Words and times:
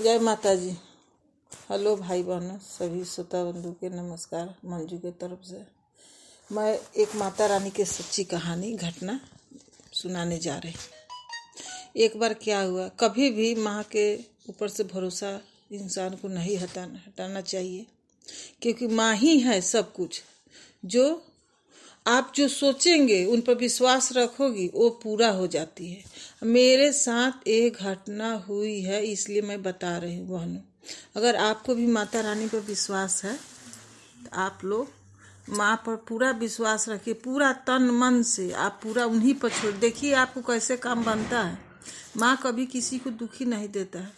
जय 0.00 0.18
माता 0.18 0.54
जी 0.54 0.70
हेलो 1.70 1.94
भाई 1.96 2.22
बहनों, 2.22 2.56
सभी 2.58 3.04
श्रोता 3.04 3.42
बंधु 3.44 3.72
के 3.72 3.88
नमस्कार, 3.90 4.54
मंजू 4.64 4.98
के 4.98 5.10
तरफ़ 5.20 5.44
से। 5.46 5.60
मैं 6.50 6.78
एक 6.96 7.14
माता 7.16 7.46
रानी 7.46 7.70
की 7.70 7.84
सच्ची 7.84 8.24
कहानी, 8.24 8.72
घटना 8.72 9.18
सुनाने 9.92 10.38
जा 10.38 10.56
रही 10.58 12.04
एक 12.04 12.16
बार 12.16 12.34
क्या 12.34 12.60
हुआ, 12.60 12.88
कभी 13.00 13.30
भी 13.30 13.54
माँ 13.54 13.82
के 13.92 14.14
ऊपर 14.48 14.68
से 14.68 14.84
भरोसा 14.84 15.38
इंसान 15.72 16.16
को 16.16 16.28
नहीं 16.28 16.56
हटाना 16.58 17.02
हटाना 17.06 17.40
चाहिए, 17.40 17.86
क्योंकि 18.62 18.86
माँ 18.86 19.14
ही 19.16 19.38
है 19.40 19.60
सब 19.60 19.92
कुछ, 19.92 20.22
जो 20.84 21.22
आप 22.06 22.32
जो 22.36 22.46
सोचेंगे, 22.48 23.24
उन 23.24 23.40
पर 23.40 23.54
विश्वास 23.54 24.12
रखोगी, 24.12 24.66
वो 24.74 24.88
पूरा 25.02 25.28
हो 25.30 25.46
जाती 25.46 25.90
है। 25.90 26.02
मेरे 26.44 26.90
साथ 26.92 27.46
एक 27.48 27.76
घटना 27.76 28.32
हुई 28.48 28.80
है, 28.80 29.04
इसलिए 29.04 29.42
मैं 29.42 29.62
बता 29.62 29.96
रही 29.98 30.16
हूँ, 30.16 30.28
बहनों। 30.28 30.60
अगर 31.16 31.36
आपको 31.36 31.74
भी 31.74 31.86
माता 31.86 32.20
रानी 32.20 32.48
पर 32.48 32.60
विश्वास 32.60 33.22
है 33.24 33.34
तो 34.24 34.30
आप 34.34 34.60
लोग 34.64 34.88
माँ 35.50 35.76
पर 35.86 35.96
पूरा 36.08 36.30
विश्वास 36.30 36.88
रखिए, 36.88 37.14
पूरा 37.14 37.52
तन 37.66 37.90
मन 37.92 38.22
से, 38.22 38.50
आप 38.52 38.80
पूरा 38.82 39.04
उन्हीं 39.04 39.34
पर 39.34 39.50
छोड़, 39.50 39.72
देखिए 39.72 40.12
आपको 40.14 40.42
कैसे 40.42 40.76
काम 40.76 41.04
बनता 41.04 41.42
है। 41.42 41.58
माँ 42.16 42.36
कभी 42.42 42.66
किसी 42.66 42.98
को 42.98 43.10
दुखी 43.10 43.44
नहीं 43.44 43.68
देता 43.68 43.98
है। 43.98 44.12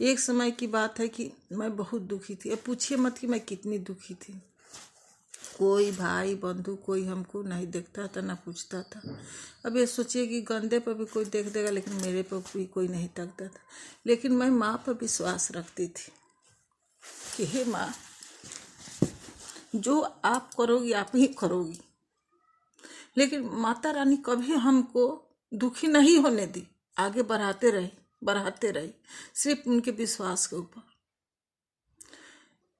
एक 0.00 0.20
समय 0.20 0.50
की 0.50 0.66
बात 0.66 0.98
है 1.00 1.08
कि 1.08 1.30
मैं 1.52 1.76
बहुत 1.76 2.02
दुखी 2.02 2.34
थी, 2.34 2.50
अब 2.50 2.58
पूछिए 2.66 2.98
मत 2.98 3.18
कि 3.18 3.26
मैं 3.26 3.40
कितनी 3.40 3.78
दुखी 3.80 4.14
थी। 4.14 4.40
कोई 5.58 5.92
भाई 5.92 6.34
बंधु 6.34 6.76
कोई 6.76 7.04
हमको 7.04 7.42
नहीं 7.42 7.66
देखता 7.66 8.06
था, 8.06 8.20
ना 8.20 8.34
पूछता 8.34 8.82
था। 8.82 9.02
अब 9.66 9.76
ये 9.76 9.86
सोचिए 9.86 10.26
कि 10.26 10.40
गंदे 10.40 10.78
पर 10.78 10.94
भी 10.94 11.04
कोई 11.04 11.24
देख 11.24 11.46
देगा, 11.46 11.70
लेकिन 11.70 11.94
मेरे 11.94 12.22
पर 12.22 12.36
भी 12.36 12.66
कोई 12.66 12.88
नहीं 12.88 13.08
तकता 13.08 13.48
था। 13.48 13.60
लेकिन 14.06 14.32
मैं 14.32 14.50
माँ 14.50 14.82
पर 14.86 14.92
विश्वास 14.92 15.52
रखती 15.52 15.88
थी 15.88 16.12
कि 17.36 17.44
हे 17.44 17.64
माँ, 17.64 17.92
जो 19.74 20.00
आप 20.24 20.54
करोगी, 20.54 20.92
आप 20.92 21.12
ही 21.14 21.26
करोगी। 21.26 21.80
लेकिन 23.16 23.44
माता 23.44 23.90
रानी 23.90 24.16
कभी 24.16 24.52
हमको 24.52 25.30
दुखी 25.54 25.86
नहीं 25.86 26.18
होने 26.18 26.46
दी। 26.46 26.66
आगे 26.98 27.22
बढ़ाते 27.22 27.70
रहे 27.70 27.90
बढ़ाते 28.24 28.70
रहे, 28.70 28.90
सिर्फ़ 29.34 29.68
उनके 29.68 29.90
विश्वास 29.90 30.46
के 30.46 30.56
ऊपर। 30.56 30.82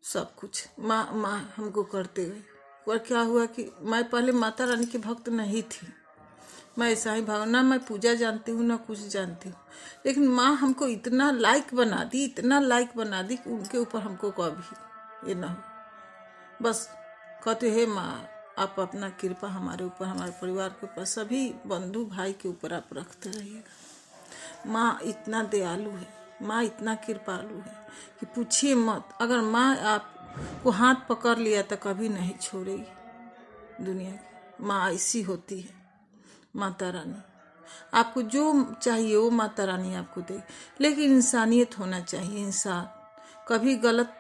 सब 0.03 0.35
कुछ 0.35 0.69
माँ 0.79 1.13
माँ 1.13 1.55
हमको 1.57 1.83
करते 1.85 2.25
गए 2.25 2.43
और 2.89 2.99
क्या 2.99 3.21
हुआ 3.21 3.47
कि 3.47 3.73
मैं 3.83 4.09
पहले 4.11 4.33
माता 4.33 4.65
रानी 4.65 4.87
की 4.87 4.99
भक्त 4.99 5.29
नहीं 5.29 5.63
थी। 5.63 5.93
मैं 6.79 6.93
ऐसा 6.93 7.13
ही 7.13 7.23
भाव, 7.23 7.45
ना 7.45 7.63
मैं 7.63 7.79
पूजा 7.85 8.15
जानती 8.15 8.53
हूँ, 8.53 8.65
ना 8.65 8.77
कुछ 8.77 9.07
जानती 9.09 9.49
हूँ। 9.49 9.57
लेकिन 10.07 10.29
माँ 10.29 10.57
हमको 10.57 10.87
इतना 10.87 11.31
लाइक 11.31 11.75
बना 11.75 12.05
दी, 12.05 12.25
इतना 12.25 12.61
लाइक 12.61 12.89
बना 12.97 13.23
दी 13.23 13.37
कि 13.37 13.51
उनके 13.51 13.79
ऊपर 13.79 13.99
हमको 13.99 14.31
कभी 14.31 15.29
ये 15.29 15.35
ना 15.35 15.47
हो। 15.47 15.57
बस 16.63 16.89
कहते 17.45 17.71
हे 17.71 17.87
माँ, 17.87 18.29
आप 18.59 18.77
अपना 18.79 19.09
कृपा 19.11 19.49
हमारे 19.49 19.85
ऊपर, 19.85 20.05
हमारे 20.05 20.31
परिवार 20.31 20.69
के 20.69 20.87
ऊपर, 20.87 21.05
सभी 21.05 21.55
बंधु 21.67 22.05
भाई 22.05 22.33
के 22.33 22.49
ऊपर 22.49 22.73
आप 22.73 22.89
रखते 22.93 23.31
रहिएगा। 23.31 24.73
माँ 24.73 24.99
इतना 25.03 25.43
दयालु 25.43 25.91
है, 25.91 26.09
माँ 26.43 26.63
इतना 26.65 26.95
कृपालु 26.95 27.59
है 27.61 27.87
कि 28.21 28.27
पूछिए 28.27 28.75
मत, 28.75 29.09
अगर 29.21 29.41
माँ 29.41 29.77
आप 29.77 30.14
को 30.65 30.71
हाथ 30.71 30.95
पकड़ 31.09 31.39
लिया 31.39 31.63
तो 31.63 31.77
कभी 31.77 32.09
नहीं 32.09 32.33
छोड़ेगी 32.43 33.85
दुनिया 33.85 34.11
की। 34.11 34.35
माँ 34.61 34.91
ऐसी 34.91 35.23
होती 35.23 35.61
है, 35.61 35.75
माता 36.57 36.91
रानी। 36.91 37.23
आपको 37.95 38.23
जो 38.23 38.75
चाहिए, 38.83 39.17
वो 39.17 39.31
माता 39.31 39.65
रानी 39.65 39.95
आपको 39.95 40.21
दे। 40.21 40.43
लेकिन 40.81 41.13
इंसानियत 41.13 41.79
होना 41.79 42.01
चाहिए, 42.01 42.45
इंसान। 42.45 42.89
कभी 43.49 43.75
गलत 43.75 44.15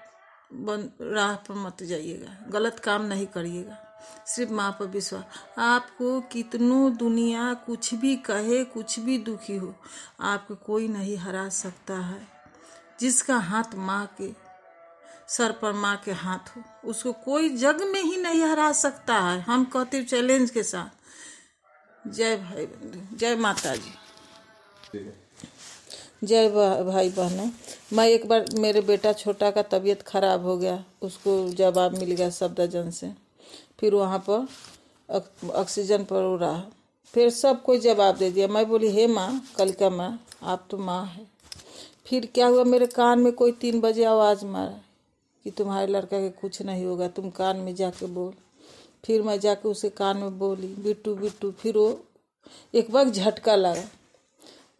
बन, 0.53 0.91
राह 1.01 1.37
पर 1.37 1.55
मत 1.55 1.83
जाइएगा, 1.83 2.47
गलत 2.49 2.79
काम 2.79 3.03
नहीं 3.03 3.27
करिएगा। 3.27 4.01
सिर्फ़ 4.27 4.53
माँ 4.53 4.73
पर 4.73 4.87
विश्वास। 4.87 5.25
आपको 5.59 6.21
कितनों 6.21 6.97
दुनिया 6.97 7.55
कुछ 7.55 7.95
भी 7.95 8.17
कहे, 8.17 8.65
कुछ 8.65 8.99
भी 8.99 9.19
दुखी 9.19 9.57
हो, 9.57 9.75
आपको 10.21 10.55
कोई 10.55 10.89
नहीं 10.89 11.17
हरा 11.17 11.49
सकता 11.49 11.95
है। 11.95 12.29
जिसका 13.01 13.37
हाथ 13.37 13.75
माँ 13.75 14.07
के 14.07 14.44
सर 15.29 15.53
पर 15.53 15.73
माँ 15.73 15.97
के 15.97 16.13
हाथ 16.13 16.57
हो। 16.57 16.63
उसको 16.85 17.13
कोई 17.25 17.49
जग 17.57 17.83
में 17.83 18.03
ही 18.03 18.17
नहीं 18.17 18.43
हरा 18.43 18.71
सकता 18.73 19.15
है। 19.15 19.41
हम 19.41 19.65
कहते 19.65 20.03
चैलेंज 20.03 20.51
के 20.51 20.63
साथ। 20.63 22.09
जय 22.09 22.37
भाई 22.37 22.67
बंधु 22.67 23.17
जय 23.17 23.37
माता 23.37 23.75
जी 23.77 23.93
जय 26.25 26.49
भाई 26.85 27.11
बहनों। 27.11 27.49
मैं 27.93 28.07
एक 28.09 28.27
बार, 28.29 28.45
मेरे 28.55 28.81
बेटा 28.81 29.13
छोटा 29.13 29.51
का 29.51 29.63
तबीयत 29.63 30.03
खराब 30.03 30.45
हो 30.45 30.57
गया। 30.57 30.85
उसको 31.03 31.49
जवाब 31.51 31.99
मिल 31.99 32.11
गया 32.11 32.31
सफदरजंग 32.31 32.93
से। 32.93 33.11
फिर 33.81 33.95
वहाँ 33.95 34.25
पर 34.29 34.47
ऑक्सीजन 35.53 36.05
पर 36.05 36.39
रहा। 36.39 36.63
फिर 37.15 37.31
सब 37.31 37.63
कोई 37.63 37.79
जवाब 37.79 38.17
दे 38.17 38.31
दिया। 38.31 38.49
मैं 38.49 38.67
बोली, 38.69 38.91
हे 38.91 39.07
माँ, 39.07 39.45
कल 39.59 39.73
का 39.73 39.91
माँ, 39.91 40.27
आप 40.43 40.67
तो 40.71 40.79
माँ 40.79 41.05
है। 41.07 41.27
फिर 42.07 42.27
क्या 42.27 42.47
हुआ? 42.47 42.65
मेरे 42.65 42.87
कान 42.87 43.19
में 43.19 43.33
कोई 43.33 43.53
तीन 43.53 43.81
बजे 43.81 44.05
आवाज़ 44.05 44.45
मारा। 44.45 44.81
कि 45.45 45.51
तुम्हारे 45.51 45.87
लड़का 45.87 46.19
के 46.21 46.31
कुछ 46.31 46.61
नहीं 46.63 46.85
होगा, 46.85 47.09
तुम 47.09 47.31
कान 47.31 47.57
में 47.57 47.75
जाके 47.75 48.07
बोल। 48.07 48.33
फिर 49.05 49.23
मैं 49.23 49.39
जाके 49.41 49.69
उसे 49.69 49.89
कान 49.91 50.17
में 50.17 50.39
बोली, 50.39 50.67
बिट्टू 50.67 51.15
बिट्टू। 51.15 51.51
फिर 51.53 51.77
वो 51.77 52.01
एक 52.75 52.91
वक्त 52.91 53.13
झटका 53.13 53.57
लगा। 53.57 53.85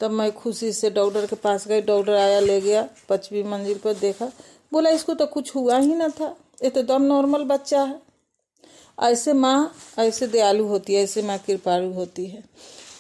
तब 0.01 0.11
मैं 0.11 0.31
खुशी 0.33 0.73
से 0.73 0.91
डॉक्टर 0.91 1.27
के 1.27 1.37
पास 1.37 1.67
गई, 1.69 1.81
डॉक्टर 1.81 2.15
आया, 2.15 2.41
ले 2.41 2.61
गया 2.61 2.89
पचवीं 3.09 3.45
मंजिल 3.45 3.79
पर 3.79 3.95
देखा। 3.95 4.31
बोला, 4.73 4.91
इसको 4.91 5.15
तो 5.15 5.27
कुछ 5.27 5.55
हुआ 5.55 5.79
ही 5.79 5.95
ना 5.95 6.09
था, 6.11 6.37
ये 6.65 6.71
तो 6.71 6.83
दम 6.83 7.03
नॉर्मल 7.03 7.45
बच्चा 7.45 7.83
है। 7.83 8.01
ऐसे 9.03 9.33
माँ, 9.33 9.75
ऐसे 9.99 10.27
दयालु 10.27 10.67
होती 10.67 10.95
है, 10.95 11.03
ऐसे 11.03 11.23
माँ 11.23 11.39
कृपालु 11.39 11.93
होती 11.93 12.27
है। 12.27 12.43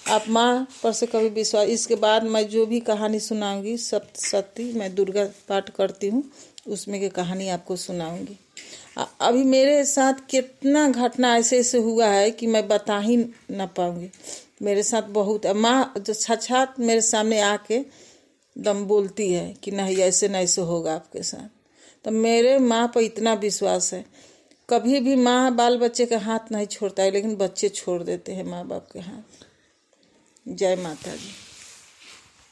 आप 0.06 0.24
माँ 0.28 0.66
पर 0.82 0.92
से 0.92 1.06
कभी 1.06 1.28
विश्वास 1.28 1.68
इसके 1.68 1.94
बाद 1.96 2.24
मैं 2.24 2.46
जो 2.48 2.64
भी 2.66 2.80
कहानी 2.80 3.18
सुनाऊँगी 3.20 3.76
सब 3.76 4.12
सत्य 4.14 4.64
मैं 4.76 4.94
दुर्गा 4.94 5.24
पाठ 5.48 5.70
करती 5.70 6.08
हूँ, 6.08 6.22
उसमें 6.66 7.00
की 7.00 7.08
कहानी 7.08 7.48
आपको 7.48 7.76
सुनाऊँगी। 7.76 8.36
अभी 9.20 9.44
मेरे 9.44 9.84
साथ 9.84 10.14
कितना 10.30 10.88
घटना 10.88 11.34
ऐसे 11.36 11.58
ऐसे 11.58 11.78
हुआ 11.78 12.06
है 12.06 12.30
कि 12.30 12.46
मैं 12.46 12.66
बता 12.68 12.98
ही 12.98 13.16
ना 13.50 13.66
पाऊँगी। 13.66 14.10
मेरे 14.62 14.82
साथ 14.82 15.08
बहुत 15.10 15.46
माँ 15.46 15.94
जो 15.98 16.14
छछात 16.14 16.78
मेरे 16.80 17.00
सामने 17.00 17.40
आके 17.40 17.80
दम 18.56 18.84
बोलती 18.84 19.32
है 19.32 19.52
कि 19.62 19.70
नहीं, 19.70 19.96
ऐसे 19.96 20.28
नहीं 20.28 20.44
ऐसे 20.44 20.62
होगा 20.62 20.94
आपके 20.94 21.22
साथ। 21.22 21.48
तो 22.04 22.10
मेरे 22.10 22.58
माँ 22.58 22.86
पर 22.94 23.00
इतना 23.00 23.34
विश्वास 23.34 23.92
है। 23.94 24.04
कभी 24.68 25.00
भी 25.00 25.16
माँ 25.16 25.54
बाल 25.54 25.78
बच्चे 25.78 26.06
का 26.06 26.18
हाथ 26.18 26.52
नहीं 26.52 26.66
छोड़ता 26.66 27.02
है, 27.02 27.10
लेकिन 27.10 27.36
बच्चे 27.36 27.68
छोड़ 27.68 28.02
देते 28.02 28.32
हैं 28.32 28.44
माँ 28.44 28.66
बाप 28.66 28.88
के 28.92 28.98
हाथ। 28.98 29.44
जय 30.46 30.74
माता 30.76 31.14
जी 31.16 31.30